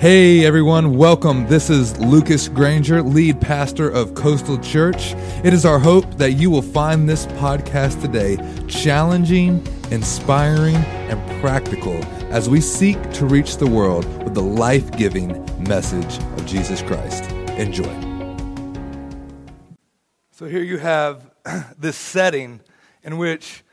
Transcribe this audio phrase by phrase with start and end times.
[0.00, 1.48] Hey everyone, welcome.
[1.48, 5.14] This is Lucas Granger, lead pastor of Coastal Church.
[5.42, 8.36] It is our hope that you will find this podcast today
[8.68, 11.94] challenging, inspiring, and practical
[12.30, 17.28] as we seek to reach the world with the life giving message of Jesus Christ.
[17.58, 17.92] Enjoy.
[20.30, 21.28] So here you have
[21.76, 22.60] this setting
[23.02, 23.64] in which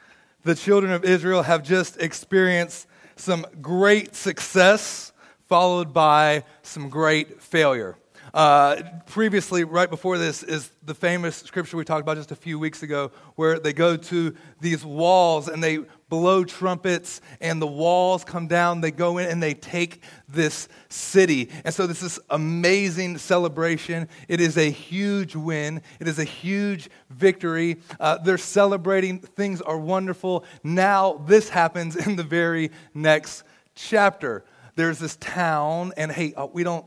[0.42, 5.12] the children of Israel have just experienced some great success
[5.48, 7.98] followed by some great failure.
[8.34, 12.60] Uh, previously, right before this, is the famous scripture we talked about just a few
[12.60, 18.26] weeks ago, where they go to these walls and they blow trumpets, and the walls
[18.26, 18.82] come down.
[18.82, 21.50] They go in and they take this city.
[21.64, 24.10] And so, this is amazing celebration.
[24.28, 27.78] It is a huge win, it is a huge victory.
[28.02, 30.44] Uh, they're celebrating, things are wonderful.
[30.62, 33.44] Now, this happens in the very next
[33.76, 34.44] chapter
[34.76, 36.86] there's this town, and hey, uh, we don't,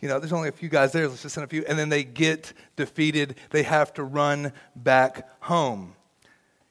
[0.00, 1.88] you know, there's only a few guys there, let's just send a few, and then
[1.88, 3.36] they get defeated.
[3.50, 5.94] They have to run back home.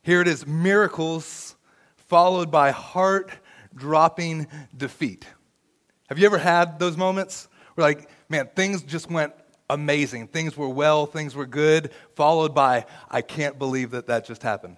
[0.01, 1.55] Here it is miracles
[1.95, 3.31] followed by heart
[3.75, 5.25] dropping defeat.
[6.07, 9.33] Have you ever had those moments where, like, man, things just went
[9.69, 10.27] amazing.
[10.27, 14.77] Things were well, things were good, followed by, I can't believe that that just happened.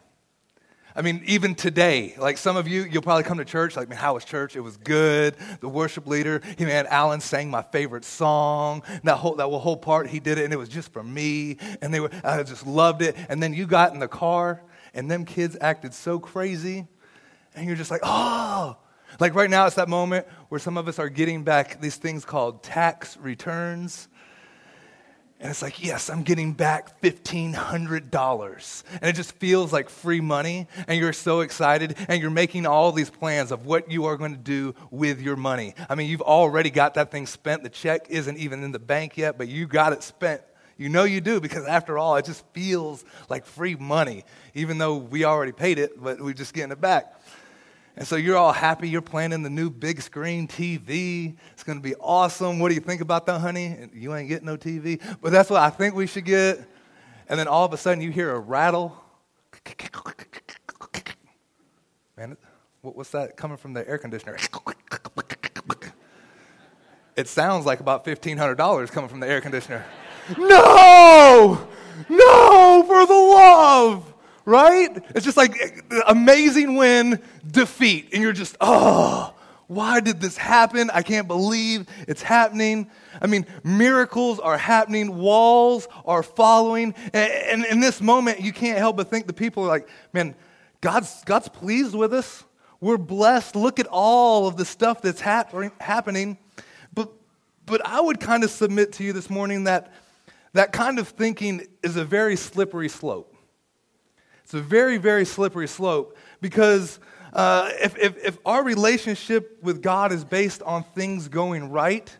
[0.95, 3.98] I mean, even today, like some of you, you'll probably come to church, like, man,
[3.98, 4.56] how was church?
[4.56, 5.36] It was good.
[5.62, 8.84] The worship leader, he man, Alan sang my favorite song.
[9.04, 11.58] That whole, that whole part, he did it, and it was just for me.
[11.81, 13.16] And they were, I just loved it.
[13.30, 16.88] And then you got in the car, and them kids acted so crazy,
[17.56, 18.78] and you're just like, oh.
[19.20, 22.26] Like right now, it's that moment where some of us are getting back these things
[22.26, 24.08] called tax returns.
[25.42, 28.84] And it's like, yes, I'm getting back $1,500.
[28.92, 30.68] And it just feels like free money.
[30.86, 31.96] And you're so excited.
[32.09, 35.38] And you're making all these plans of what you are going to do with your
[35.38, 35.76] money.
[35.90, 37.64] I mean, you've already got that thing spent.
[37.64, 40.42] The check isn't even in the bank yet, but you got it spent.
[40.76, 44.96] You know you do because after all, it just feels like free money, even though
[44.96, 47.13] we already paid it, but we're just getting it back.
[47.95, 48.88] And so you're all happy.
[48.88, 51.35] You're planning the new big screen TV.
[51.51, 52.59] It's going to be awesome.
[52.59, 53.89] What do you think about that, honey?
[53.94, 55.01] You ain't getting no TV.
[55.22, 56.66] But that's what I think we should get.
[57.27, 58.95] And then all of a sudden you hear a rattle.
[62.17, 62.38] Man,
[62.81, 64.38] what's that coming from the air conditioner?
[67.16, 69.85] It sounds like about $1,500 coming from the air conditioner.
[70.38, 71.67] no!
[72.07, 74.13] No, for the love!
[74.45, 75.03] Right?
[75.16, 78.09] It's just like amazing win, defeat.
[78.13, 79.33] And you're just, oh,
[79.67, 80.89] why did this happen?
[80.91, 82.89] I can't believe it's happening.
[83.22, 86.95] I mean, miracles are happening, walls are following.
[87.13, 90.33] And in this moment, you can't help but think the people are like, man,
[90.81, 92.44] God's, God's pleased with us.
[92.81, 93.56] We're blessed.
[93.56, 96.38] Look at all of the stuff that's happening.
[96.94, 97.11] But,
[97.66, 99.94] but I would kind of submit to you this morning that
[100.53, 103.35] that kind of thinking is a very slippery slope.
[104.50, 107.00] It's a very, very slippery slope because
[107.34, 112.12] uh, if, if, if our relationship with God is based on things going right,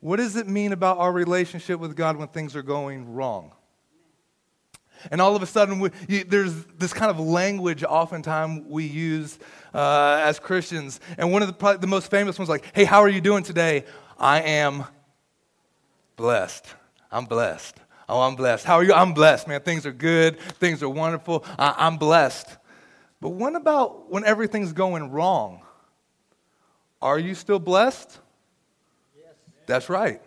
[0.00, 3.52] what does it mean about our relationship with God when things are going wrong?
[5.10, 9.38] And all of a sudden, we, you, there's this kind of language oftentimes we use
[9.72, 11.00] uh, as Christians.
[11.16, 13.86] And one of the, the most famous ones, like, hey, how are you doing today?
[14.18, 14.84] I am
[16.16, 16.66] blessed.
[17.10, 17.80] I'm blessed.
[18.08, 18.64] Oh, I'm blessed.
[18.64, 18.92] How are you?
[18.92, 19.60] I'm blessed, man.
[19.60, 20.38] Things are good.
[20.38, 21.44] Things are wonderful.
[21.58, 22.48] I- am blessed.
[23.20, 25.62] But what about when everything's going wrong?
[27.00, 28.18] Are you still blessed?
[29.16, 29.34] Yes.
[29.66, 30.20] That's right.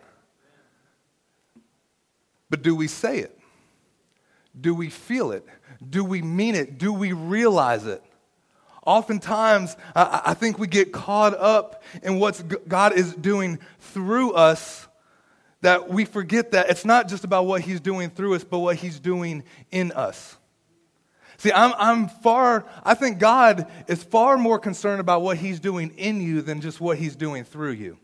[2.50, 3.38] But do we say it?
[4.60, 5.46] Do we feel it?
[5.88, 6.78] Do we mean it?
[6.78, 8.02] Do we realize it?
[8.84, 14.87] Oftentimes, I, I think we get caught up in what God is doing through us
[15.60, 18.76] that we forget that it's not just about what he's doing through us, but what
[18.76, 20.36] he's doing in us.
[21.38, 25.92] See, I'm, I'm far, I think God is far more concerned about what he's doing
[25.96, 27.98] in you than just what he's doing through you.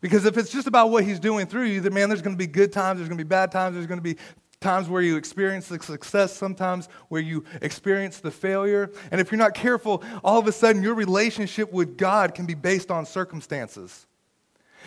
[0.00, 2.38] Because if it's just about what he's doing through you, then man, there's going to
[2.38, 4.16] be good times, there's going to be bad times, there's going to be
[4.60, 8.90] times where you experience the success, sometimes where you experience the failure.
[9.10, 12.54] And if you're not careful, all of a sudden your relationship with God can be
[12.54, 14.06] based on circumstances.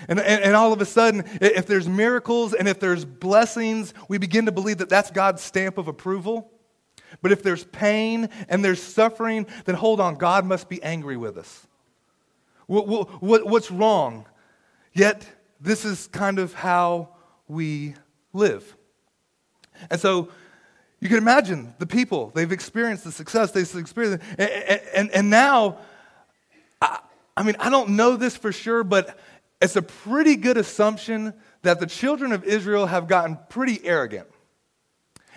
[0.07, 4.17] And, and, and, all of a sudden, if there's miracles and if there's blessings, we
[4.17, 6.51] begin to believe that that's God's stamp of approval.
[7.21, 11.37] But if there's pain and there's suffering, then hold on, God must be angry with
[11.37, 11.67] us.
[12.67, 12.87] What,
[13.21, 14.25] what, what's wrong?
[14.93, 15.27] Yet,
[15.59, 17.09] this is kind of how
[17.47, 17.95] we
[18.33, 18.75] live.
[19.89, 20.29] And so,
[21.01, 24.49] you can imagine the people, they've experienced the success, they've experienced, and,
[24.93, 25.79] and, and now,
[26.79, 26.99] I,
[27.35, 29.17] I mean, I don't know this for sure, but
[29.61, 34.27] it's a pretty good assumption that the children of Israel have gotten pretty arrogant.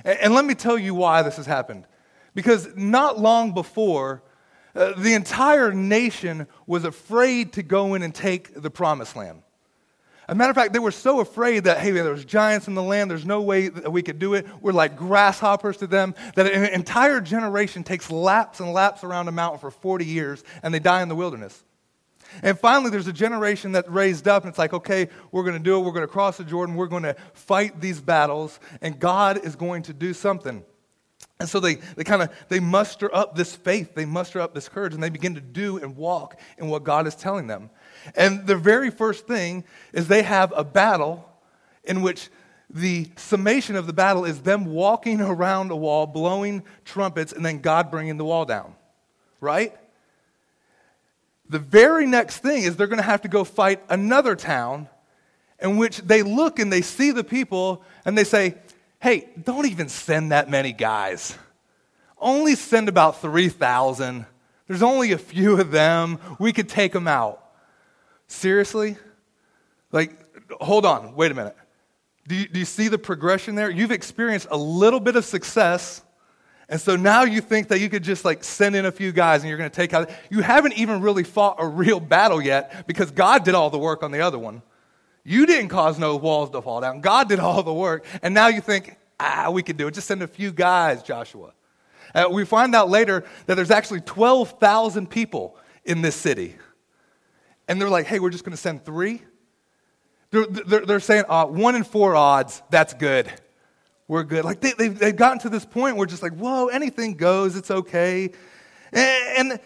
[0.04, 1.86] And, and let me tell you why this has happened.
[2.34, 4.22] Because not long before,
[4.74, 9.42] uh, the entire nation was afraid to go in and take the promised land.
[10.26, 12.82] As a matter of fact, they were so afraid that, hey, there's giants in the
[12.82, 14.46] land, there's no way that we could do it.
[14.62, 19.32] We're like grasshoppers to them, that an entire generation takes laps and laps around a
[19.32, 21.62] mountain for 40 years and they die in the wilderness.
[22.42, 25.62] And finally, there's a generation that raised up, and it's like, okay, we're going to
[25.62, 25.80] do it.
[25.80, 26.74] We're going to cross the Jordan.
[26.74, 30.64] We're going to fight these battles, and God is going to do something.
[31.40, 34.68] And so they, they kind of they muster up this faith, they muster up this
[34.68, 37.70] courage, and they begin to do and walk in what God is telling them.
[38.14, 41.28] And the very first thing is they have a battle
[41.82, 42.30] in which
[42.70, 47.58] the summation of the battle is them walking around a wall, blowing trumpets, and then
[47.58, 48.74] God bringing the wall down.
[49.40, 49.74] Right?
[51.48, 54.88] The very next thing is they're going to have to go fight another town
[55.60, 58.54] in which they look and they see the people and they say,
[59.00, 61.36] hey, don't even send that many guys.
[62.18, 64.24] Only send about 3,000.
[64.66, 66.18] There's only a few of them.
[66.38, 67.44] We could take them out.
[68.26, 68.96] Seriously?
[69.92, 70.12] Like,
[70.52, 71.56] hold on, wait a minute.
[72.26, 73.68] Do you, do you see the progression there?
[73.68, 76.00] You've experienced a little bit of success
[76.68, 79.42] and so now you think that you could just like send in a few guys
[79.42, 80.10] and you're going to take out.
[80.30, 84.02] You haven't even really fought a real battle yet because God did all the work
[84.02, 84.62] on the other one.
[85.24, 87.00] You didn't cause no walls to fall down.
[87.00, 88.04] God did all the work.
[88.22, 89.94] And now you think, ah, we could do it.
[89.94, 91.52] Just send a few guys, Joshua.
[92.14, 96.56] Uh, we find out later that there's actually 12,000 people in this city.
[97.68, 99.22] And they're like, hey, we're just going to send three.
[100.30, 103.32] They're, they're, they're saying uh, one in four odds, that's good
[104.08, 104.44] we're good.
[104.44, 107.70] Like they, they've, they've gotten to this point where just like, whoa, anything goes, it's
[107.70, 108.30] okay.
[108.92, 109.60] And, and,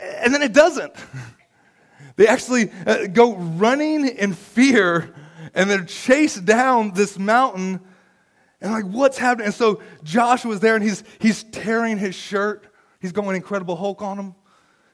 [0.00, 0.94] and then it doesn't.
[2.16, 5.12] They actually uh, go running in fear
[5.52, 7.80] and they're chased down this mountain.
[8.60, 9.46] And like, what's happening?
[9.46, 12.66] And so Joshua's there and he's, he's tearing his shirt.
[13.00, 14.34] He's going Incredible Hulk on him.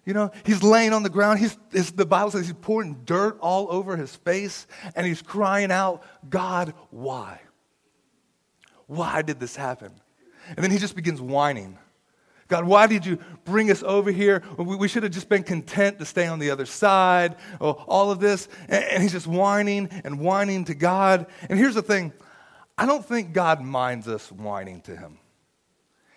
[0.07, 1.41] You know, he's laying on the ground.
[1.41, 6.03] He's, the Bible says he's pouring dirt all over his face and he's crying out,
[6.29, 7.41] God, why?
[8.91, 9.93] Why did this happen?
[10.49, 11.79] And then he just begins whining.
[12.49, 14.43] God, why did you bring us over here?
[14.59, 17.37] We, should have just been content to stay on the other side.
[17.61, 18.49] Oh, all of this.
[18.69, 21.27] And, he's just whining and whining to God.
[21.49, 22.13] And here's the thing
[22.77, 25.19] I don't think God minds us whining to him.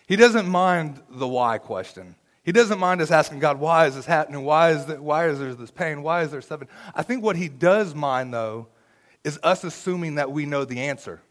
[0.08, 2.16] He doesn't mind the why question.
[2.44, 4.44] He doesn't mind us asking God, why is this happening?
[4.44, 6.02] Why is, that, why is there this pain?
[6.02, 6.68] Why is there something?
[6.96, 8.70] I think what he does mind, though,
[9.24, 11.22] is us assuming that we know the answer.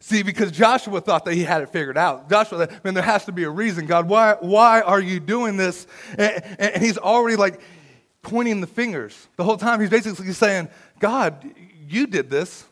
[0.00, 2.28] See, because Joshua thought that he had it figured out.
[2.28, 3.86] Joshua, I mean, there has to be a reason.
[3.86, 5.86] God, why, why are you doing this?
[6.18, 7.60] And, and he's already like
[8.22, 9.28] pointing the fingers.
[9.36, 11.44] The whole time he's basically saying, God,
[11.88, 12.64] you did this.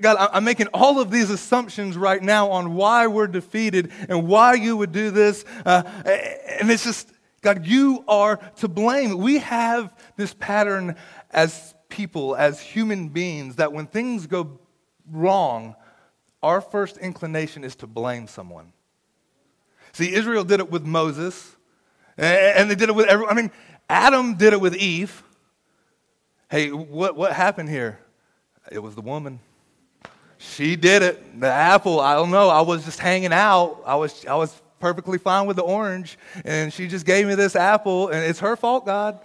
[0.00, 4.54] God, I'm making all of these assumptions right now on why we're defeated and why
[4.54, 5.44] you would do this.
[5.64, 5.82] Uh,
[6.60, 7.10] and it's just,
[7.40, 9.16] God, you are to blame.
[9.16, 10.96] We have this pattern
[11.30, 14.58] as people, as human beings, that when things go
[15.10, 15.74] wrong,
[16.42, 18.72] our first inclination is to blame someone.
[19.92, 21.56] See, Israel did it with Moses,
[22.16, 23.32] and they did it with everyone.
[23.32, 23.50] I mean,
[23.88, 25.22] Adam did it with Eve.
[26.50, 27.98] Hey, what, what happened here?
[28.70, 29.40] It was the woman.
[30.38, 31.40] She did it.
[31.40, 32.48] The apple, I don't know.
[32.48, 33.82] I was just hanging out.
[33.84, 37.56] I was, I was perfectly fine with the orange, and she just gave me this
[37.56, 39.18] apple, and it's her fault, God.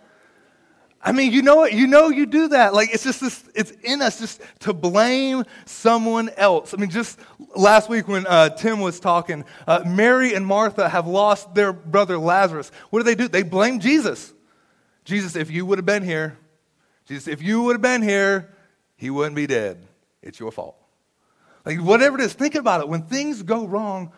[1.06, 1.74] I mean, you know it.
[1.74, 2.74] You know you do that.
[2.74, 6.74] Like it's just this, it's in us just to blame someone else.
[6.74, 7.20] I mean, just
[7.56, 12.18] last week when uh, Tim was talking, uh, Mary and Martha have lost their brother
[12.18, 12.72] Lazarus.
[12.90, 13.28] What do they do?
[13.28, 14.34] They blame Jesus.
[15.04, 16.38] Jesus, if you would have been here,
[17.06, 18.54] Jesus, if you would have been here,
[18.96, 19.86] he wouldn't be dead.
[20.22, 20.78] It's your fault.
[21.66, 22.88] Like whatever it is, think about it.
[22.88, 24.14] When things go wrong,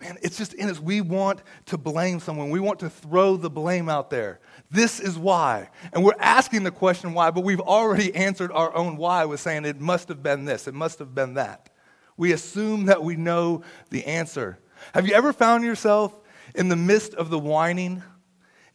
[0.00, 0.80] man, it's just in us.
[0.80, 2.50] We want to blame someone.
[2.50, 4.40] We want to throw the blame out there.
[4.70, 5.70] This is why.
[5.92, 9.64] And we're asking the question why, but we've already answered our own why with saying
[9.64, 11.70] it must have been this, it must have been that.
[12.16, 14.58] We assume that we know the answer.
[14.92, 16.18] Have you ever found yourself
[16.54, 18.02] in the midst of the whining,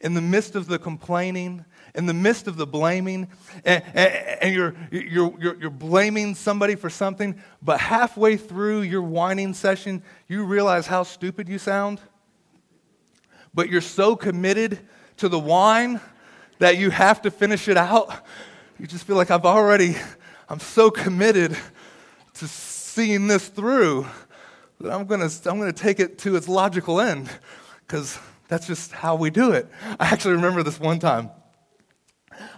[0.00, 3.28] in the midst of the complaining, in the midst of the blaming,
[3.64, 9.54] and, and, you're, you're, you're, you're blaming somebody for something, but halfway through your whining
[9.54, 12.00] session, you realize how stupid you sound?
[13.52, 14.78] But you're so committed
[15.18, 16.00] to the whine
[16.58, 18.12] that you have to finish it out.
[18.78, 19.96] You just feel like I've already,
[20.48, 21.56] I'm so committed
[22.34, 24.06] to seeing this through
[24.80, 27.30] that I'm going to I'm going to take it to its logical end
[27.86, 28.18] because
[28.48, 29.68] that's just how we do it.
[29.98, 31.30] I actually remember this one time.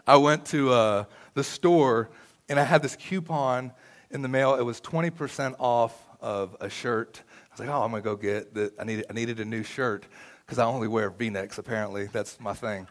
[0.06, 2.10] I went to uh, the store
[2.48, 3.72] and I had this coupon
[4.10, 4.54] in the mail.
[4.54, 7.22] It was 20% off of a shirt.
[7.26, 9.44] I was like, oh, I'm going to go get the, I needed, I needed a
[9.44, 10.04] new shirt
[10.44, 12.06] because I only wear v-necks, apparently.
[12.06, 12.86] That's my thing.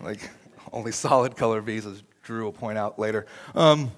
[0.00, 0.30] Like,
[0.72, 3.26] only solid color V's, as Drew will point out later.
[3.54, 3.90] Um,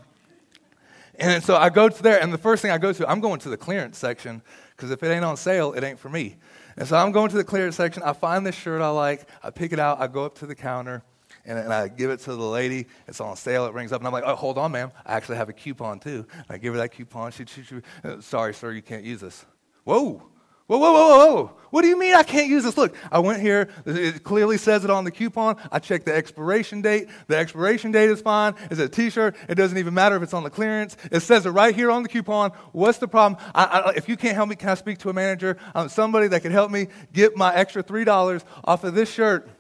[1.16, 3.38] and so I go to there, and the first thing I go to, I'm going
[3.40, 4.42] to the clearance section
[4.76, 6.36] because if it ain't on sale, it ain't for me.
[6.76, 8.02] And so I'm going to the clearance section.
[8.02, 9.28] I find this shirt I like.
[9.44, 10.00] I pick it out.
[10.00, 11.04] I go up to the counter
[11.46, 12.86] and, and I give it to the lady.
[13.06, 13.66] It's on sale.
[13.66, 14.90] It rings up, and I'm like, oh, hold on, ma'am.
[15.04, 16.26] I actually have a coupon too.
[16.32, 17.32] And I give her that coupon.
[17.32, 19.44] She, she, she, uh, sorry, sir, you can't use this.
[19.84, 20.22] Whoa.
[20.66, 21.56] Whoa, whoa, whoa, whoa.
[21.68, 22.78] What do you mean I can't use this?
[22.78, 23.68] Look, I went here.
[23.84, 25.56] It clearly says it on the coupon.
[25.70, 27.08] I checked the expiration date.
[27.26, 28.54] The expiration date is fine.
[28.70, 29.36] It's a t shirt.
[29.46, 30.96] It doesn't even matter if it's on the clearance.
[31.12, 32.52] It says it right here on the coupon.
[32.72, 33.38] What's the problem?
[33.54, 35.58] I, I, if you can't help me, can I speak to a manager?
[35.74, 39.50] I'm somebody that can help me get my extra $3 off of this shirt.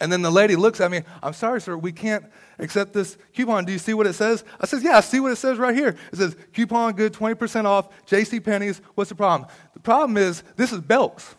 [0.00, 2.24] And then the lady looks at me, I'm sorry, sir, we can't
[2.58, 3.64] accept this coupon.
[3.64, 4.44] Do you see what it says?
[4.60, 5.96] I says, Yeah, I see what it says right here.
[6.12, 8.80] It says, coupon good, 20% off, JC Penney's.
[8.94, 9.48] What's the problem?
[9.74, 11.34] The problem is, this is Belk's.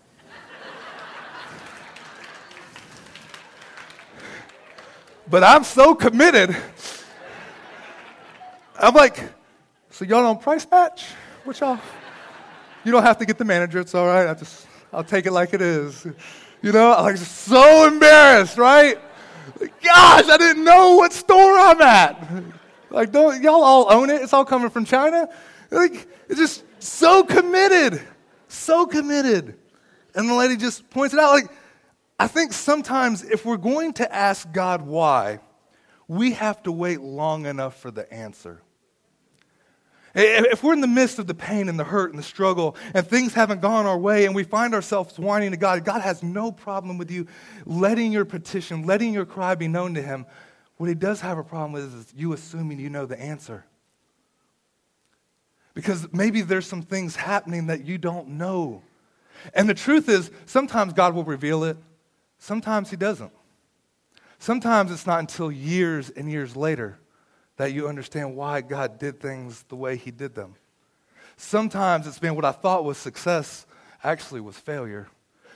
[5.30, 6.56] but I'm so committed.
[8.80, 9.18] I'm like,
[9.92, 11.06] so y'all don't price match?
[11.44, 11.80] What y'all?
[12.84, 14.28] You don't have to get the manager, it's all right.
[14.28, 16.05] I just, I'll take it like it is.
[16.62, 19.00] You know, I'm like so embarrassed, right?
[19.60, 22.43] Like, Gosh, I didn't know what store I'm at.
[22.89, 24.21] Like, don't y'all all own it?
[24.21, 25.29] It's all coming from China.
[25.69, 28.01] Like, it's just so committed,
[28.48, 29.57] so committed.
[30.13, 31.31] And the lady just points it out.
[31.31, 31.50] Like,
[32.19, 35.39] I think sometimes if we're going to ask God why,
[36.07, 38.62] we have to wait long enough for the answer.
[40.13, 43.08] If we're in the midst of the pain and the hurt and the struggle and
[43.08, 46.51] things haven't gone our way and we find ourselves whining to God, God has no
[46.51, 47.27] problem with you
[47.65, 50.25] letting your petition, letting your cry be known to Him.
[50.77, 53.65] What He does have a problem with is you assuming you know the answer.
[55.74, 58.84] Because maybe there's some things happening that you don't know.
[59.53, 61.77] And the truth is, sometimes God will reveal it,
[62.38, 63.32] sometimes He doesn't.
[64.39, 66.98] Sometimes it's not until years and years later
[67.62, 70.56] that you understand why God did things the way He did them.
[71.38, 73.68] Sometimes it's been what I thought was success
[74.03, 75.08] actually was failure.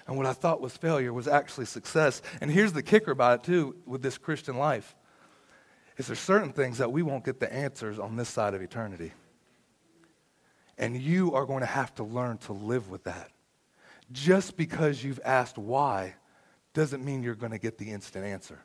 [0.05, 2.21] And what I thought was failure was actually success.
[2.41, 4.95] And here's the kicker about it, too, with this Christian life
[5.97, 9.11] is there certain things that we won't get the answers on this side of eternity.
[10.77, 13.31] And you are going to have to learn to live with that.
[14.11, 16.13] Just because you've asked why
[16.75, 18.59] doesn't mean you're going to get the instant answer.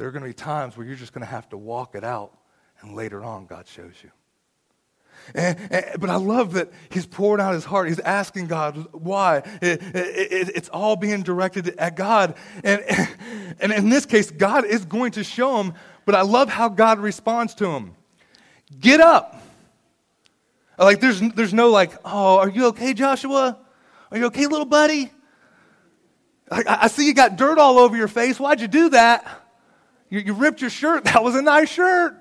[0.00, 2.04] There are going to be times where you're just going to have to walk it
[2.04, 2.32] out,
[2.80, 4.10] and later on, God shows you.
[5.34, 7.88] And, and, but I love that he's pouring out his heart.
[7.88, 9.42] He's asking God why.
[9.60, 12.34] It, it, it's all being directed at God.
[12.64, 12.82] And,
[13.60, 15.74] and in this case, God is going to show him,
[16.06, 17.94] but I love how God responds to him.
[18.80, 19.36] Get up.
[20.78, 23.58] Like, there's, there's no, like, oh, are you okay, Joshua?
[24.10, 25.10] Are you okay, little buddy?
[26.50, 28.40] I, I see you got dirt all over your face.
[28.40, 29.39] Why'd you do that?
[30.10, 31.04] You, you ripped your shirt.
[31.12, 32.16] That was a nice shirt.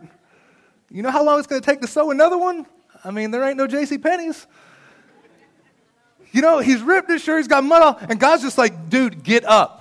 [0.89, 2.65] You know how long it's going to take to sew another one?
[3.03, 3.97] I mean, there ain't no J.C.
[3.97, 4.47] Penney's.
[6.31, 9.23] You know, he's ripped his shirt, he's got mud all, and God's just like, dude,
[9.23, 9.79] get up.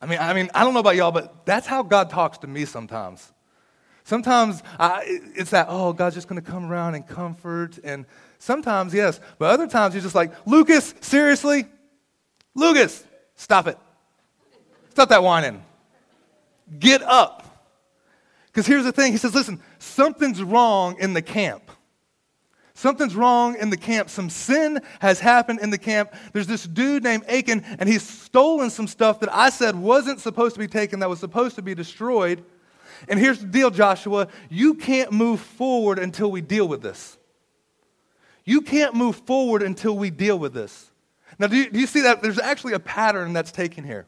[0.00, 2.46] I mean, I mean, I don't know about y'all, but that's how God talks to
[2.46, 3.32] me sometimes.
[4.04, 5.02] Sometimes I,
[5.34, 7.78] it's that, oh, God's just going to come around and comfort.
[7.82, 8.06] And
[8.38, 9.20] sometimes, yes.
[9.38, 11.66] But other times, he's just like, Lucas, seriously?
[12.54, 13.04] Lucas,
[13.34, 13.76] stop it.
[14.90, 15.62] Stop that whining.
[16.78, 17.44] Get up.
[18.46, 21.70] Because here's the thing He says, listen, something's wrong in the camp.
[22.74, 24.08] Something's wrong in the camp.
[24.08, 26.14] Some sin has happened in the camp.
[26.32, 30.54] There's this dude named Achan, and he's stolen some stuff that I said wasn't supposed
[30.54, 32.44] to be taken, that was supposed to be destroyed.
[33.08, 37.18] And here's the deal, Joshua you can't move forward until we deal with this.
[38.44, 40.90] You can't move forward until we deal with this.
[41.38, 42.22] Now, do you, do you see that?
[42.22, 44.06] There's actually a pattern that's taken here.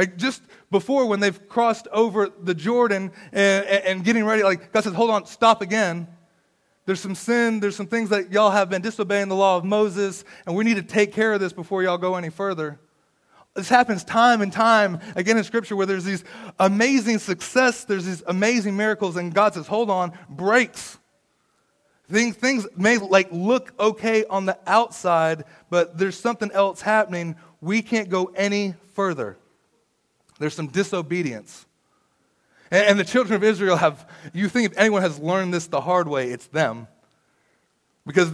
[0.00, 0.40] Like just
[0.70, 5.10] before, when they've crossed over the Jordan and, and, getting ready, like God says, hold
[5.10, 6.08] on, stop again.
[6.86, 10.24] There's some sin, there's some things that y'all have been disobeying the law of Moses,
[10.46, 12.80] and we need to take care of this before y'all go any further.
[13.54, 16.24] This happens time and time again in Scripture where there's these
[16.58, 20.96] amazing success, there's these amazing miracles, and God says, hold on, breaks.
[22.08, 27.36] Things, things may like look okay on the outside, but there's something else happening.
[27.60, 29.36] We can't go any further.
[30.40, 31.66] There's some disobedience.
[32.72, 35.80] And, and the children of Israel have, you think if anyone has learned this the
[35.80, 36.88] hard way, it's them.
[38.06, 38.32] Because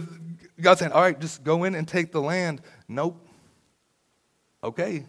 [0.59, 2.61] God's saying, all right, just go in and take the land.
[2.87, 3.23] Nope.
[4.63, 5.03] Okay.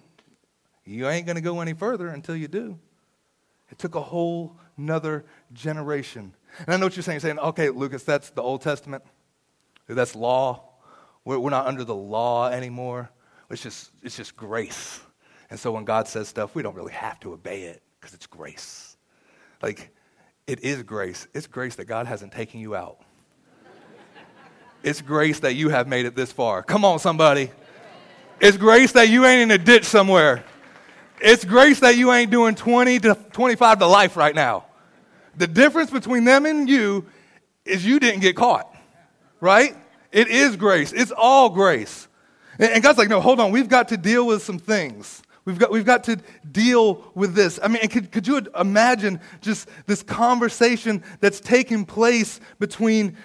[0.84, 2.78] You ain't going to go any further until you do.
[3.70, 6.34] It took a whole nother generation.
[6.66, 7.16] And I know what you're saying.
[7.16, 9.04] You're saying, okay, Lucas, that's the Old Testament.
[9.86, 10.64] That's law.
[11.24, 13.10] We're, we're not under the law anymore.
[13.50, 15.00] It's just, it's just grace.
[15.50, 18.26] And so when God says stuff, we don't really have to obey it because it's
[18.26, 18.96] grace.
[19.62, 19.90] Like,
[20.46, 21.26] it is grace.
[21.34, 23.00] It's grace that God hasn't taken you out.
[24.82, 26.62] It's grace that you have made it this far.
[26.62, 27.50] Come on, somebody.
[28.40, 30.44] It's grace that you ain't in a ditch somewhere.
[31.20, 34.66] It's grace that you ain't doing 20 to 25 to life right now.
[35.36, 37.06] The difference between them and you
[37.64, 38.72] is you didn't get caught,
[39.40, 39.76] right?
[40.12, 40.92] It is grace.
[40.92, 42.06] It's all grace.
[42.58, 43.50] And God's like, no, hold on.
[43.50, 45.22] We've got to deal with some things.
[45.48, 46.16] We've got, we've got to
[46.52, 47.58] deal with this.
[47.62, 53.16] I mean, could, could you imagine just this conversation that's taking place between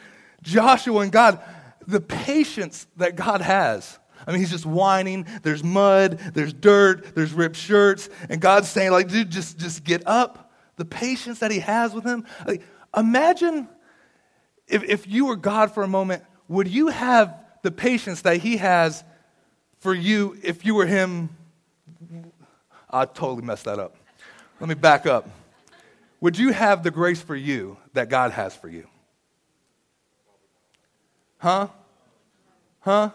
[0.41, 1.41] Joshua and God?
[1.85, 3.99] The patience that God has.
[4.25, 5.27] I mean, he's just whining.
[5.41, 8.07] There's mud, there's dirt, there's ripped shirts.
[8.29, 10.53] And God's saying, like, dude, just, just get up.
[10.77, 12.25] The patience that he has with him.
[12.47, 12.61] Like,
[12.95, 13.67] imagine
[14.69, 18.55] if, if you were God for a moment, would you have the patience that he
[18.55, 19.03] has
[19.79, 21.27] for you if you were him?
[22.89, 23.95] I totally messed that up.
[24.59, 25.29] Let me back up.
[26.21, 28.87] Would you have the grace for you that God has for you?
[31.37, 31.67] Huh?
[32.79, 33.09] Huh?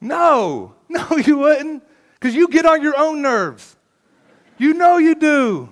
[0.00, 1.84] No, no, you wouldn't.
[2.14, 3.76] Because you get on your own nerves.
[4.56, 5.68] You know you do.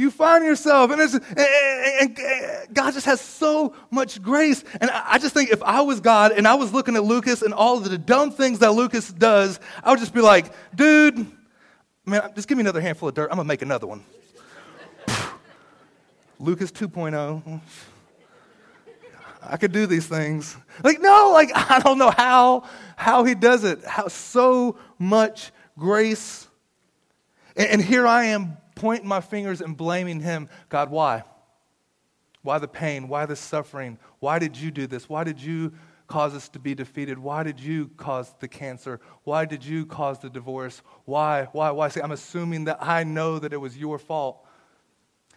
[0.00, 4.64] You find yourself, and, and, and, and, God just has so much grace.
[4.80, 7.52] And I just think if I was God and I was looking at Lucas and
[7.52, 11.26] all of the dumb things that Lucas does, I would just be like, dude,
[12.06, 13.24] man, just give me another handful of dirt.
[13.30, 14.02] I'm going to make another one.
[16.38, 17.60] Lucas 2.0.
[19.42, 20.56] I could do these things.
[20.82, 22.64] Like, no, like, I don't know how,
[22.96, 23.84] how he does it.
[23.84, 26.48] How so much grace.
[27.54, 30.48] And here I am pointing my fingers and blaming him.
[30.70, 31.22] God, why?
[32.42, 33.08] Why the pain?
[33.08, 33.98] Why the suffering?
[34.20, 35.06] Why did you do this?
[35.06, 35.74] Why did you
[36.06, 37.18] cause us to be defeated?
[37.18, 38.98] Why did you cause the cancer?
[39.24, 40.80] Why did you cause the divorce?
[41.04, 41.48] Why?
[41.52, 41.70] Why?
[41.70, 41.88] Why?
[41.88, 44.46] See, I'm assuming that I know that it was your fault.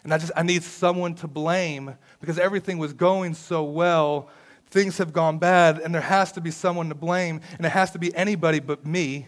[0.06, 4.30] And I just I need someone to blame because everything was going so well.
[4.68, 7.92] Things have gone bad, and there has to be someone to blame, and it has
[7.92, 9.28] to be anybody but me.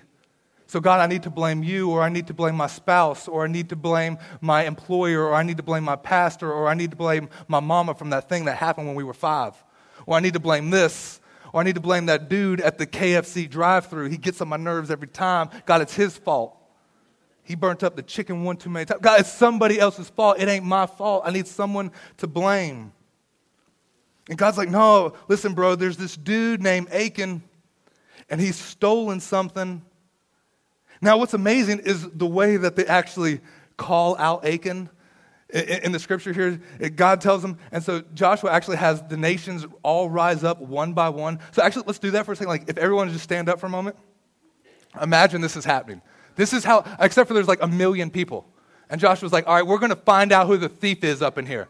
[0.67, 3.43] So, God, I need to blame you, or I need to blame my spouse, or
[3.43, 6.73] I need to blame my employer, or I need to blame my pastor, or I
[6.73, 9.53] need to blame my mama from that thing that happened when we were five.
[10.07, 11.19] Or I need to blame this,
[11.53, 14.09] or I need to blame that dude at the KFC drive through.
[14.09, 15.49] He gets on my nerves every time.
[15.65, 16.57] God, it's his fault.
[17.43, 19.01] He burnt up the chicken one too many times.
[19.01, 20.39] God, it's somebody else's fault.
[20.39, 21.23] It ain't my fault.
[21.25, 22.91] I need someone to blame.
[24.27, 27.43] And God's like, no, listen, bro, there's this dude named Achan,
[28.31, 29.83] and he's stolen something.
[31.01, 33.41] Now, what's amazing is the way that they actually
[33.77, 34.89] call out Achan
[35.49, 36.59] in the scripture here,
[36.95, 41.09] God tells them, and so Joshua actually has the nations all rise up one by
[41.09, 41.39] one.
[41.51, 42.49] So actually, let's do that for a second.
[42.49, 43.95] Like, if everyone just stand up for a moment,
[45.01, 46.01] imagine this is happening.
[46.35, 48.47] This is how, except for there's like a million people.
[48.89, 51.37] And Joshua's like, all right, we're going to find out who the thief is up
[51.37, 51.67] in here.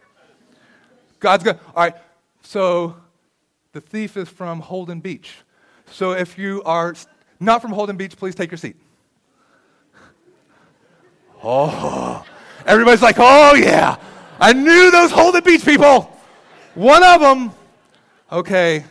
[1.20, 1.96] God's going, all right,
[2.44, 2.96] so
[3.74, 5.36] the thief is from Holden Beach.
[5.92, 6.96] So if you are
[7.40, 8.78] not from Holden Beach, please take your seat.
[11.48, 12.26] Oh,
[12.66, 13.98] everybody's like, oh yeah,
[14.40, 16.12] I knew those Holden Beach people.
[16.74, 17.52] One of them.
[18.32, 18.84] Okay,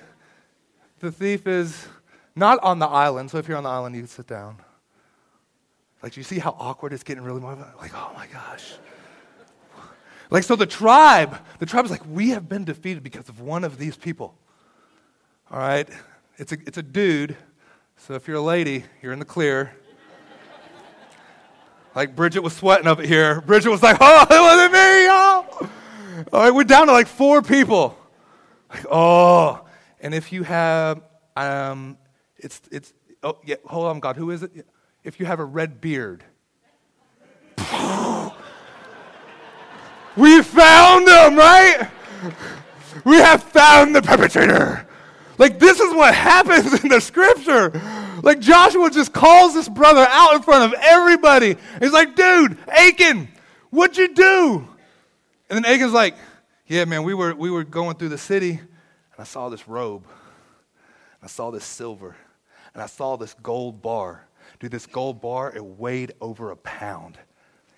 [1.01, 1.89] the thief is
[2.37, 4.59] not on the island, so if you're on the island, you can sit down.
[6.01, 7.57] Like, do you see how awkward it's getting really more?
[7.81, 8.75] Like, oh my gosh.
[10.31, 13.65] Like, so the tribe, the tribe is like, we have been defeated because of one
[13.65, 14.37] of these people.
[15.51, 15.89] All right?
[16.39, 17.37] It's a, it's a dude.
[17.97, 19.75] So if you're a lady, you're in the clear.
[21.95, 23.41] Like Bridget was sweating up here.
[23.43, 26.33] Bridget was like, oh, it wasn't me, y'all.
[26.33, 27.97] All right, we're down to like four people.
[28.71, 29.65] Like, oh.
[30.01, 31.03] And if you have,
[31.37, 31.97] um,
[32.37, 34.67] it's, it's, oh, yeah, hold on, God, who is it?
[35.05, 36.25] if you have a red beard.
[40.17, 41.89] we found them, right?
[43.05, 44.87] We have found the perpetrator.
[45.37, 47.71] Like, this is what happens in the scripture.
[48.25, 51.57] Like, Joshua just calls this brother out in front of everybody.
[51.79, 53.29] He's like, dude, Achan,
[53.69, 54.67] what'd you do?
[55.51, 56.17] And then Achan's like,
[56.67, 60.07] yeah, man, we were, we were going through the city, and I saw this robe,
[61.23, 62.17] I saw this silver,
[62.73, 64.27] and I saw this gold bar.
[64.59, 67.19] Dude, this gold bar, it weighed over a pound.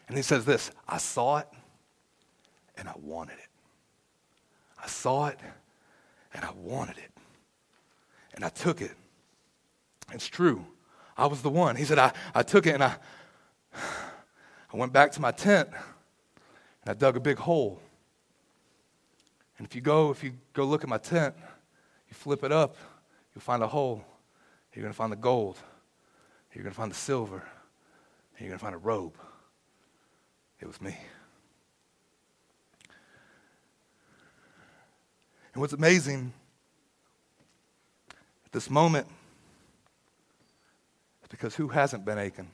[0.06, 1.48] And he says this I saw it
[2.76, 3.48] and I wanted it.
[4.82, 5.40] I saw it
[6.32, 7.10] and I wanted it.
[8.34, 8.92] And I took it.
[10.12, 10.64] It's true.
[11.16, 11.76] I was the one.
[11.76, 12.96] He said, I, I took it and I,
[13.74, 17.80] I went back to my tent and I dug a big hole.
[19.58, 21.34] And if you go, if you go look at my tent,
[22.08, 22.76] you flip it up,
[23.34, 24.04] you'll find a hole.
[24.74, 25.58] You're going to find the gold.
[26.52, 27.42] You're going to find the silver.
[28.38, 29.16] You're going to find a robe.
[30.60, 30.96] It was me.
[35.54, 36.34] And what's amazing
[38.44, 39.06] at this moment
[41.28, 42.50] because who hasn't been Achan?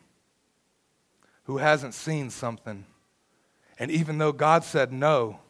[1.45, 2.87] Who hasn't seen something?
[3.79, 5.41] And even though God said no,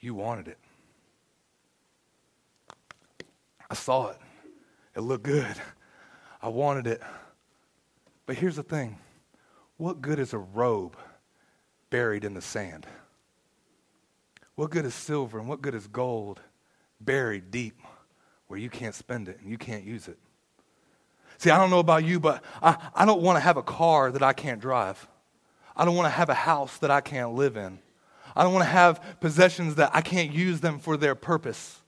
[0.00, 0.58] you wanted it.
[3.70, 4.18] I saw it.
[4.94, 5.56] It looked good.
[6.40, 7.02] I wanted it.
[8.26, 8.98] But here's the thing
[9.76, 10.96] what good is a robe
[11.90, 12.86] buried in the sand?
[14.54, 16.40] What good is silver and what good is gold
[17.00, 17.80] buried deep
[18.48, 20.18] where you can't spend it and you can't use it?
[21.38, 24.10] See, I don't know about you, but I, I don't want to have a car
[24.10, 25.08] that I can't drive.
[25.76, 27.78] I don't want to have a house that I can't live in.
[28.34, 31.80] I don't want to have possessions that I can't use them for their purpose.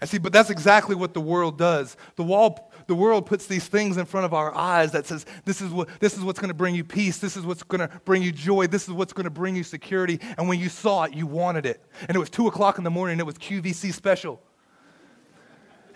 [0.00, 1.96] And see, but that's exactly what the world does.
[2.16, 5.60] The, wall, the world puts these things in front of our eyes that says, this
[5.60, 7.18] is, what, this is what's going to bring you peace.
[7.18, 8.66] This is what's going to bring you joy.
[8.66, 10.18] This is what's going to bring you security.
[10.36, 11.84] And when you saw it, you wanted it.
[12.08, 14.40] And it was 2 o'clock in the morning, it was QVC special.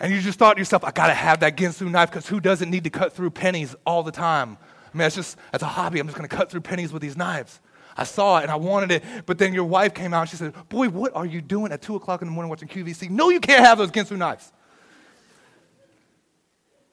[0.01, 2.41] And you just thought to yourself, I got to have that Ginsu knife because who
[2.41, 4.57] doesn't need to cut through pennies all the time?
[4.93, 5.99] I mean, it's just, that's a hobby.
[5.99, 7.61] I'm just to cut through pennies with these knives.
[7.97, 9.05] I saw it and I wanted it.
[9.27, 11.83] But then your wife came out and she said, Boy, what are you doing at
[11.83, 13.11] 2 o'clock in the morning watching QVC?
[13.11, 14.53] No, you can't have those Ginsu knives.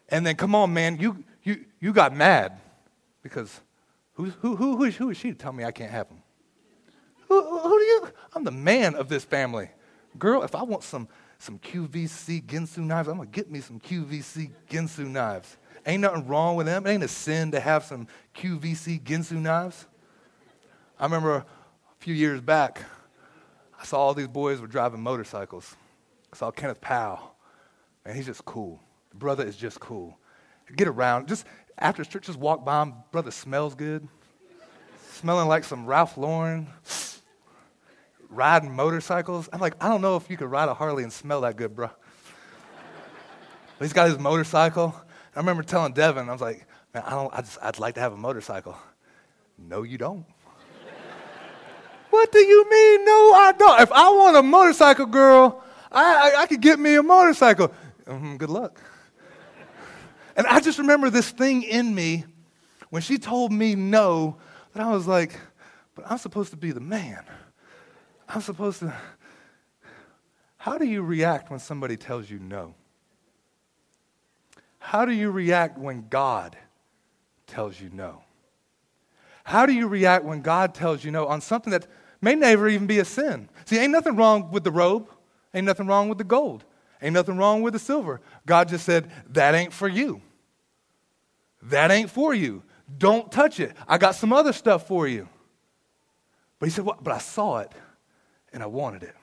[0.09, 2.59] And then, come on, man, you, you, you got mad
[3.21, 3.61] because
[4.13, 6.21] who, who, who, who, is, who is she to tell me I can't have them?
[7.27, 8.07] Who, who do you?
[8.33, 9.69] I'm the man of this family.
[10.17, 13.79] Girl, if I want some, some QVC Ginsu knives, I'm going to get me some
[13.79, 15.57] QVC Ginsu knives.
[15.85, 16.85] Ain't nothing wrong with them.
[16.87, 19.85] It ain't a sin to have some QVC Ginsu knives.
[20.99, 21.45] I remember a
[21.99, 22.81] few years back,
[23.79, 25.75] I saw all these boys were driving motorcycles.
[26.33, 27.35] I saw Kenneth Powell.
[28.05, 28.79] Man, he's just cool.
[29.11, 30.17] The brother is just cool.
[30.75, 31.27] Get around.
[31.27, 31.45] Just
[31.77, 32.93] after church, just walk by him.
[33.11, 34.07] Brother smells good.
[35.11, 36.67] Smelling like some Ralph Lauren.
[38.35, 39.47] Riding motorcycles.
[39.53, 41.73] I'm like, I don't know if you could ride a Harley and smell that good,
[41.73, 41.89] bro.
[43.77, 44.93] But he's got his motorcycle.
[45.33, 48.01] I remember telling Devin, I was like, man, I don't, I just, I'd like to
[48.01, 48.77] have a motorcycle.
[49.57, 50.25] No, you don't.
[52.09, 53.05] What do you mean?
[53.05, 53.81] No, I don't.
[53.81, 57.73] If I want a motorcycle, girl, I, I, I could get me a motorcycle.
[58.05, 58.81] Mm-hmm, good luck.
[60.37, 62.25] And I just remember this thing in me
[62.89, 64.35] when she told me no,
[64.73, 65.39] that I was like,
[65.95, 67.23] but I'm supposed to be the man.
[68.27, 68.93] I'm supposed to.
[70.57, 72.73] How do you react when somebody tells you no?
[74.79, 76.57] How do you react when God
[77.47, 78.23] tells you no?
[79.43, 81.87] How do you react when God tells you no on something that
[82.25, 83.49] may never even be a sin.
[83.65, 85.09] See, ain't nothing wrong with the robe,
[85.53, 86.65] ain't nothing wrong with the gold,
[87.01, 88.19] ain't nothing wrong with the silver.
[88.45, 90.21] God just said, that ain't for you.
[91.61, 92.63] That ain't for you.
[92.97, 93.73] Don't touch it.
[93.87, 95.29] I got some other stuff for you.
[96.59, 97.71] But he said, well, but I saw it
[98.55, 99.15] and I wanted it.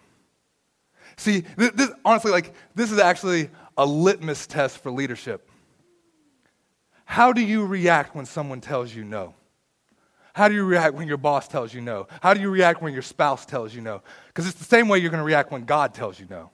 [1.17, 5.49] See, this, this, honestly, like, this is actually a litmus test for leadership.
[7.05, 9.35] How do you react when someone tells you no?
[10.35, 12.07] How do you react when your boss tells you no?
[12.23, 14.03] How do you react when your spouse tells you no?
[14.29, 16.51] Because it's the same way you're going to react when God tells you no.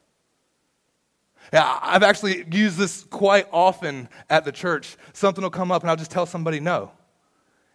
[1.52, 4.96] Yeah, I've actually used this quite often at the church.
[5.12, 6.92] Something will come up and I'll just tell somebody no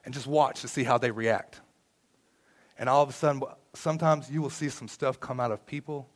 [0.06, 1.62] and just watch to see how they react.
[2.78, 3.42] And all of a sudden,
[3.74, 6.08] sometimes you will see some stuff come out of people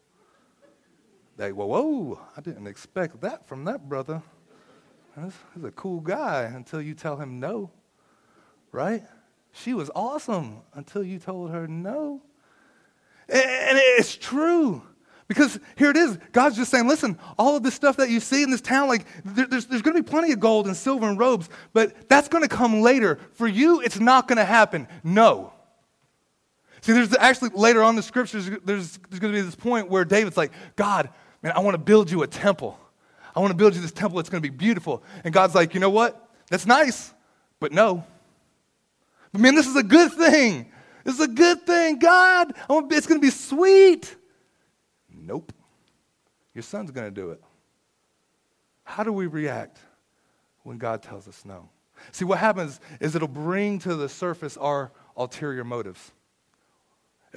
[1.37, 4.21] that, well, whoa, I didn't expect that from that brother.
[5.55, 7.71] He's a cool guy until you tell him no,
[8.71, 9.03] right?
[9.51, 12.21] She was awesome until you told her no.
[13.27, 14.83] And it's true.
[15.27, 16.17] Because here it is.
[16.31, 19.05] God's just saying, listen, all of this stuff that you see in this town, like,
[19.25, 22.43] there's, there's going to be plenty of gold and silver and robes, but that's going
[22.43, 23.19] to come later.
[23.33, 24.87] For you, it's not going to happen.
[25.03, 25.51] No.
[26.81, 29.89] See, there's actually later on in the scriptures, there's, there's going to be this point
[29.89, 31.09] where David's like, God,
[31.41, 32.79] man, I want to build you a temple.
[33.35, 35.03] I want to build you this temple that's going to be beautiful.
[35.23, 36.29] And God's like, you know what?
[36.49, 37.13] That's nice,
[37.59, 38.03] but no.
[39.33, 40.71] I mean, this is a good thing.
[41.03, 41.99] This is a good thing.
[41.99, 44.15] God, it's going to be sweet.
[45.13, 45.53] Nope.
[46.53, 47.41] Your son's going to do it.
[48.83, 49.79] How do we react
[50.63, 51.69] when God tells us no?
[52.11, 56.11] See, what happens is it'll bring to the surface our ulterior motives.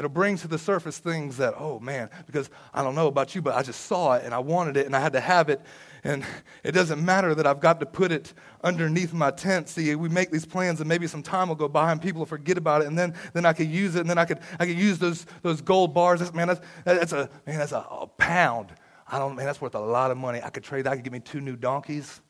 [0.00, 3.42] It'll bring to the surface things that, oh man, because I don't know about you,
[3.42, 5.60] but I just saw it and I wanted it and I had to have it.
[6.04, 6.24] And
[6.64, 8.32] it doesn't matter that I've got to put it
[8.64, 9.68] underneath my tent.
[9.68, 12.26] See, we make these plans and maybe some time will go by and people will
[12.26, 14.64] forget about it and then, then I could use it and then I could, I
[14.64, 16.20] could use those, those gold bars.
[16.20, 18.72] That's, man, that's, that's, a, man, that's a, a pound.
[19.06, 20.40] I don't, man, that's worth a lot of money.
[20.42, 20.92] I could trade that.
[20.92, 22.22] I could give me two new donkeys.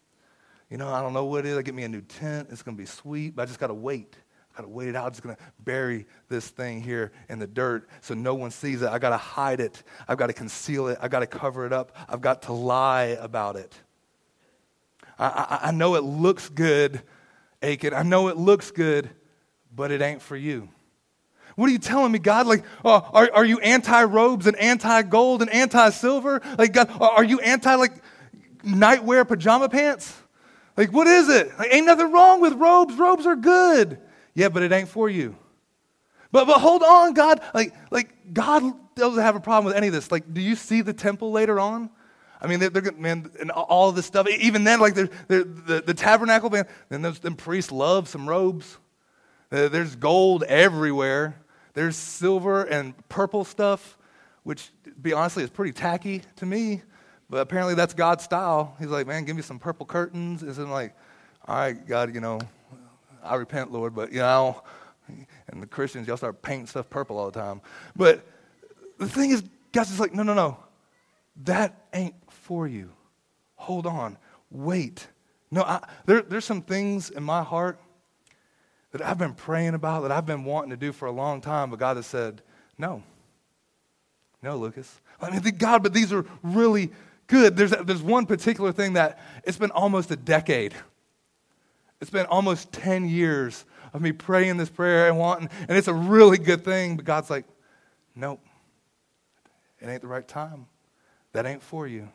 [0.70, 1.56] You know, I don't know what it is.
[1.56, 2.48] I get me a new tent.
[2.50, 4.16] It's going to be sweet, but I just got to wait.
[4.52, 5.06] I got to wait it out.
[5.06, 8.88] I'm just to bury this thing here in the dirt so no one sees it.
[8.88, 9.82] I got to hide it.
[10.08, 10.98] I've got to conceal it.
[11.00, 11.96] I've got to cover it up.
[12.08, 13.72] I've got to lie about it.
[15.18, 17.02] I, I, I know it looks good,
[17.62, 17.94] Achan.
[17.94, 19.10] I know it looks good,
[19.74, 20.68] but it ain't for you.
[21.56, 22.46] What are you telling me, God?
[22.46, 26.40] Like, uh, are, are you anti robes and anti gold and anti silver?
[26.56, 27.92] Like, God, are you anti like
[28.64, 30.16] nightwear pajama pants?
[30.76, 31.56] Like, what is it?
[31.58, 32.94] Like, ain't nothing wrong with robes.
[32.94, 33.98] Robes are good.
[34.34, 35.36] Yeah, but it ain't for you.
[36.32, 37.40] But but hold on, God.
[37.54, 38.62] Like like God
[38.94, 40.12] doesn't have a problem with any of this.
[40.12, 41.90] Like, do you see the temple later on?
[42.42, 44.28] I mean, they're, they're man, and all this stuff.
[44.28, 46.66] Even then, like they're, they're, the the tabernacle, man.
[46.88, 48.78] Then those them priests love some robes.
[49.52, 51.36] Uh, there's gold everywhere.
[51.74, 53.98] There's silver and purple stuff,
[54.42, 56.82] which, to be honestly, is pretty tacky to me.
[57.28, 58.76] But apparently, that's God's style.
[58.78, 60.42] He's like, man, give me some purple curtains.
[60.42, 60.96] I'm like,
[61.46, 62.40] all right, God, you know,
[63.22, 64.62] I repent, Lord, but, you know,
[65.48, 67.61] and the Christians, y'all start painting stuff purple all the time.
[67.96, 68.26] But
[68.98, 70.59] the thing is, God's just like, no, no, no.
[71.44, 72.90] That ain't for you.
[73.56, 74.18] Hold on.
[74.50, 75.06] Wait.
[75.50, 77.78] No, I, there, there's some things in my heart
[78.92, 81.70] that I've been praying about, that I've been wanting to do for a long time,
[81.70, 82.42] but God has said,
[82.78, 83.02] no.
[84.42, 85.00] No, Lucas.
[85.20, 86.90] I mean, God, but these are really
[87.26, 87.56] good.
[87.56, 90.74] There's, there's one particular thing that it's been almost a decade.
[92.00, 95.94] It's been almost 10 years of me praying this prayer and wanting, and it's a
[95.94, 97.44] really good thing, but God's like,
[98.14, 98.40] nope,
[99.80, 100.66] it ain't the right time.
[101.32, 102.08] That ain't for you.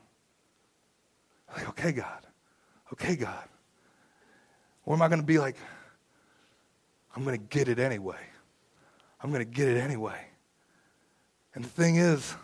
[1.50, 2.26] I'm like, okay, God.
[2.93, 3.43] Okay, God.
[4.86, 5.58] Or am I going to be like,
[7.15, 8.19] I'm going to get it anyway.
[9.21, 10.19] I'm going to get it anyway.
[11.54, 12.36] And the thing is,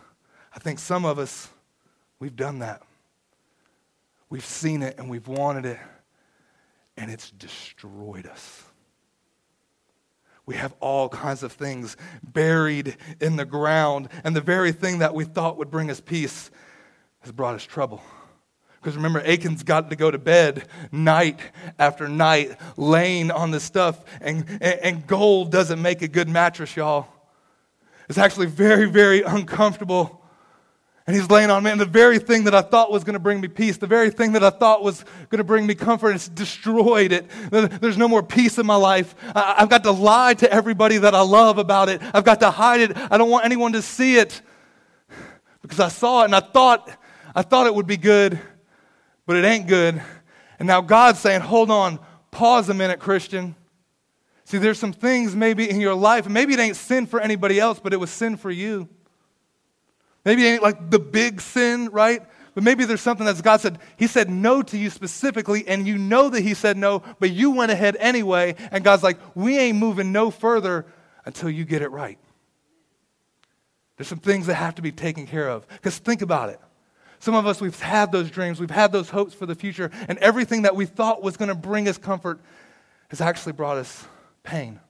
[0.54, 1.48] I think some of us,
[2.18, 2.82] we've done that.
[4.30, 5.78] We've seen it and we've wanted it,
[6.96, 8.62] and it's destroyed us.
[10.44, 15.14] We have all kinds of things buried in the ground, and the very thing that
[15.14, 16.50] we thought would bring us peace
[17.20, 18.02] has brought us trouble.
[18.80, 21.38] Because remember, Achan's got to go to bed night
[21.78, 26.74] after night, laying on this stuff, and, and, and gold doesn't make a good mattress,
[26.74, 27.06] y'all.
[28.08, 30.21] It's actually very, very uncomfortable.
[31.06, 33.40] And he's laying on, man, the very thing that I thought was going to bring
[33.40, 36.28] me peace, the very thing that I thought was going to bring me comfort, it's
[36.28, 37.28] destroyed it.
[37.50, 39.16] There's no more peace in my life.
[39.34, 42.00] I've got to lie to everybody that I love about it.
[42.14, 42.96] I've got to hide it.
[42.96, 44.42] I don't want anyone to see it
[45.60, 46.88] because I saw it and I thought,
[47.34, 48.38] I thought it would be good
[49.26, 50.02] but it ain't good.
[50.58, 51.98] And now God's saying, hold on,
[52.30, 53.54] pause a minute, Christian.
[54.44, 57.80] See, there's some things maybe in your life, maybe it ain't sin for anybody else,
[57.80, 58.88] but it was sin for you.
[60.24, 62.22] Maybe it ain't like the big sin, right?
[62.54, 65.98] But maybe there's something that God said, He said no to you specifically, and you
[65.98, 69.78] know that He said no, but you went ahead anyway, and God's like, we ain't
[69.78, 70.86] moving no further
[71.24, 72.18] until you get it right.
[73.96, 75.66] There's some things that have to be taken care of.
[75.68, 76.60] Because think about it.
[77.20, 80.18] Some of us, we've had those dreams, we've had those hopes for the future, and
[80.18, 82.40] everything that we thought was going to bring us comfort
[83.08, 84.04] has actually brought us
[84.42, 84.80] pain.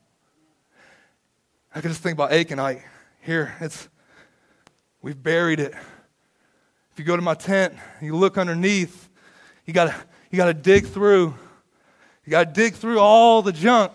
[1.74, 2.58] I can just think about Achan.
[2.58, 2.84] I
[3.20, 3.88] here it's
[5.02, 5.74] we've buried it.
[6.92, 9.08] If you go to my tent, you look underneath,
[9.66, 9.94] you gotta
[10.30, 11.34] you gotta dig through.
[12.24, 13.92] You gotta dig through all the junk.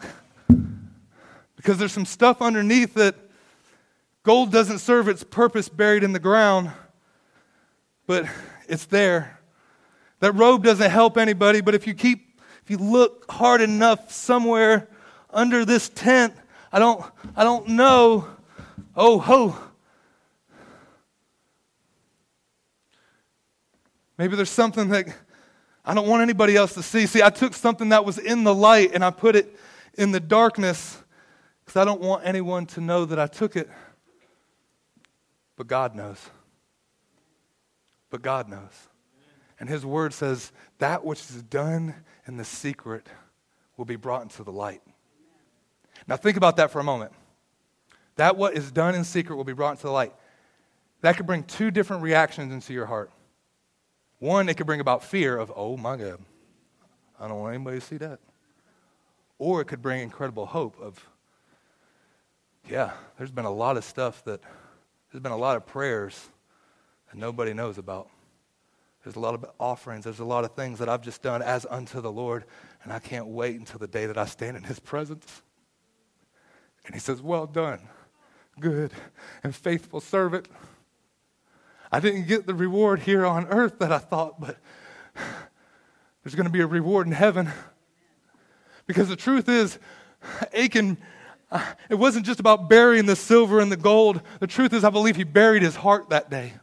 [1.55, 3.15] Because there's some stuff underneath that
[4.23, 6.71] gold doesn't serve its purpose buried in the ground
[8.07, 8.25] but
[8.67, 9.39] it's there.
[10.21, 14.89] That robe doesn't help anybody, but if you keep, if you look hard enough somewhere
[15.29, 16.33] under this tent,
[16.71, 17.03] I don't,
[17.35, 18.27] I don't know.
[18.95, 19.55] Oh, ho.
[24.17, 25.07] Maybe there's something that
[25.85, 27.05] I don't want anybody else to see.
[27.05, 29.57] See, I took something that was in the light and I put it
[29.93, 31.01] in the darkness
[31.63, 33.69] because I don't want anyone to know that I took it.
[35.55, 36.29] But God knows
[38.09, 38.89] but God knows.
[39.59, 41.95] And his word says, that which is done
[42.27, 43.07] in the secret
[43.75, 44.81] will be brought into the light.
[46.07, 47.11] Now, think about that for a moment.
[48.15, 50.13] That what is done in secret will be brought into the light.
[51.01, 53.11] That could bring two different reactions into your heart.
[54.19, 56.19] One, it could bring about fear of, oh my God,
[57.19, 58.19] I don't want anybody to see that.
[59.37, 61.07] Or it could bring incredible hope of,
[62.67, 64.41] yeah, there's been a lot of stuff that,
[65.11, 66.29] there's been a lot of prayers
[67.11, 68.09] that nobody knows about.
[69.03, 70.03] There's a lot of offerings.
[70.03, 72.43] There's a lot of things that I've just done as unto the Lord,
[72.83, 75.43] and I can't wait until the day that I stand in His presence.
[76.85, 77.87] And He says, Well done,
[78.59, 78.91] good
[79.43, 80.49] and faithful servant.
[81.91, 84.57] I didn't get the reward here on earth that I thought, but
[86.23, 87.49] there's going to be a reward in heaven.
[88.85, 89.79] Because the truth is,
[90.53, 90.97] Achan,
[91.51, 94.21] uh, it wasn't just about burying the silver and the gold.
[94.39, 96.53] The truth is, I believe he buried his heart that day.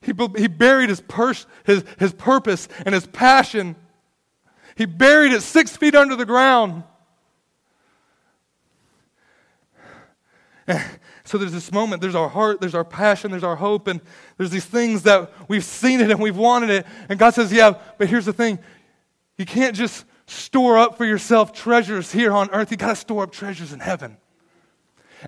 [0.00, 3.74] He, he buried his, pers- his, his purpose and his passion.
[4.76, 6.84] He buried it six feet under the ground.
[11.26, 14.00] So there's this moment, there's our heart, there's our passion, there's our hope, and
[14.38, 16.86] there's these things that we've seen it and we've wanted it.
[17.08, 18.58] And God says, Yeah, but here's the thing
[19.36, 23.24] you can't just store up for yourself treasures here on earth, you got to store
[23.24, 24.16] up treasures in heaven.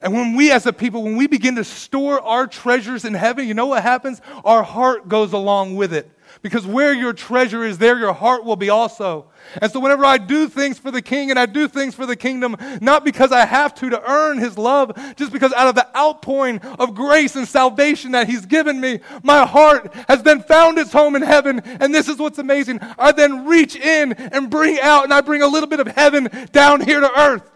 [0.02, 3.48] And when we as a people, when we begin to store our treasures in heaven,
[3.48, 4.20] you know what happens?
[4.44, 6.11] Our heart goes along with it.
[6.42, 9.27] Because where your treasure is, there your heart will be also.
[9.61, 12.16] And so, whenever I do things for the king and I do things for the
[12.16, 15.88] kingdom, not because I have to to earn his love, just because out of the
[15.96, 20.92] outpouring of grace and salvation that he's given me, my heart has then found its
[20.92, 21.61] home in heaven.
[21.81, 22.81] And this is what's amazing.
[22.98, 26.29] I then reach in and bring out, and I bring a little bit of heaven
[26.53, 27.51] down here to earth.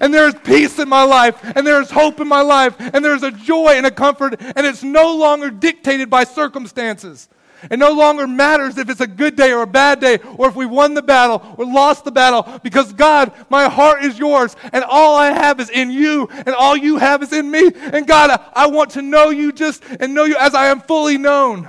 [0.00, 3.30] And there's peace in my life, and there's hope in my life, and there's a
[3.30, 7.28] joy and a comfort, and it's no longer dictated by circumstances.
[7.70, 10.56] It no longer matters if it's a good day or a bad day, or if
[10.56, 14.84] we won the battle or lost the battle, because God, my heart is yours, and
[14.84, 17.70] all I have is in you, and all you have is in me.
[17.74, 21.16] And God, I want to know you just and know you as I am fully
[21.16, 21.68] known.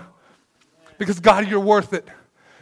[0.97, 2.07] Because God, you're worth it.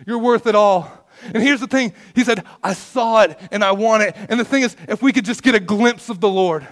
[0.05, 0.91] You're worth it all.
[1.33, 4.15] And here's the thing He said, I saw it and I want it.
[4.29, 6.67] And the thing is, if we could just get a glimpse of the Lord,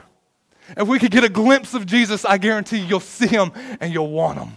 [0.78, 4.12] if we could get a glimpse of Jesus, I guarantee you'll see him and you'll
[4.12, 4.56] want him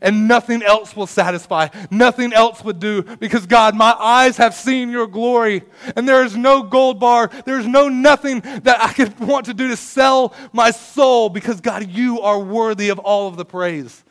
[0.00, 1.68] and nothing else will satisfy.
[1.90, 5.62] Nothing else would do because God, my eyes have seen your glory,
[5.94, 9.54] and there is no gold bar, there is no nothing that I could want to
[9.54, 14.04] do to sell my soul because God, you are worthy of all of the praise.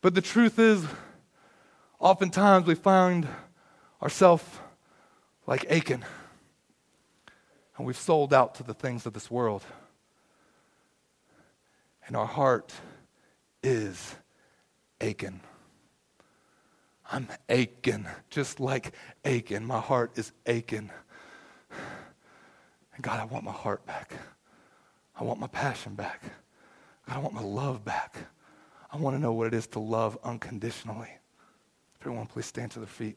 [0.00, 0.84] But the truth is,
[2.00, 3.28] oftentimes we find
[4.02, 4.44] ourselves
[5.46, 6.04] like Achan,
[7.76, 9.62] and we've sold out to the things of this world.
[12.06, 12.72] And our heart
[13.62, 14.14] is
[15.00, 15.40] aching.
[17.10, 18.94] I'm aching, just like
[19.24, 19.66] Achan.
[19.66, 20.90] My heart is aching.
[22.94, 24.12] And God, I want my heart back.
[25.14, 26.22] I want my passion back.
[27.06, 28.16] God, I want my love back.
[28.90, 31.10] I want to know what it is to love unconditionally.
[32.00, 33.16] Everyone, please stand to their feet.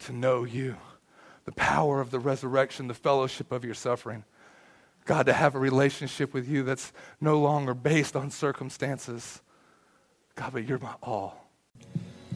[0.00, 0.76] To know you,
[1.44, 4.24] the power of the resurrection, the fellowship of your suffering.
[5.04, 9.42] God, to have a relationship with you that's no longer based on circumstances.
[10.34, 11.44] God, but you're my all.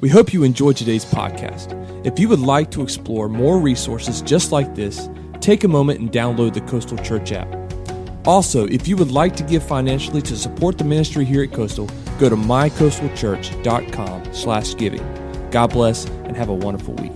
[0.00, 1.74] We hope you enjoyed today's podcast.
[2.06, 5.08] If you would like to explore more resources just like this,
[5.40, 7.48] take a moment and download the Coastal Church app.
[8.24, 11.88] Also, if you would like to give financially to support the ministry here at Coastal,
[12.18, 15.50] go to mycoastalchurch.com slash giving.
[15.50, 17.14] God bless and have a wonderful week.